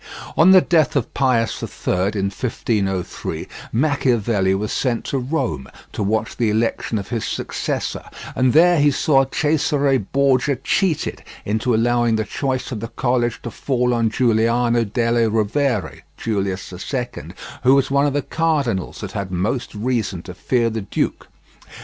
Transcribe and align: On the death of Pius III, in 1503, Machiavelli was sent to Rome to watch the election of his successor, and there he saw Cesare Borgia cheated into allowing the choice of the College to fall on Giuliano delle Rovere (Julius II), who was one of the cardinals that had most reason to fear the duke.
On 0.35 0.49
the 0.49 0.61
death 0.61 0.95
of 0.95 1.13
Pius 1.13 1.61
III, 1.61 1.93
in 2.19 2.31
1503, 2.33 3.47
Machiavelli 3.71 4.55
was 4.55 4.73
sent 4.73 5.05
to 5.05 5.19
Rome 5.19 5.67
to 5.93 6.01
watch 6.01 6.35
the 6.37 6.49
election 6.49 6.97
of 6.97 7.09
his 7.09 7.23
successor, 7.23 8.05
and 8.35 8.51
there 8.53 8.79
he 8.79 8.89
saw 8.89 9.25
Cesare 9.25 9.99
Borgia 9.99 10.55
cheated 10.55 11.21
into 11.45 11.75
allowing 11.75 12.15
the 12.15 12.23
choice 12.23 12.71
of 12.71 12.79
the 12.79 12.87
College 12.87 13.43
to 13.43 13.51
fall 13.51 13.93
on 13.93 14.09
Giuliano 14.09 14.83
delle 14.83 15.29
Rovere 15.29 16.01
(Julius 16.17 16.73
II), 16.91 17.35
who 17.61 17.75
was 17.75 17.91
one 17.91 18.07
of 18.07 18.13
the 18.13 18.23
cardinals 18.23 19.01
that 19.01 19.11
had 19.11 19.29
most 19.31 19.75
reason 19.75 20.23
to 20.23 20.33
fear 20.33 20.71
the 20.71 20.81
duke. 20.81 21.27